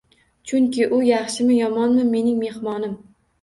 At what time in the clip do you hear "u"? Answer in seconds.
0.99-1.01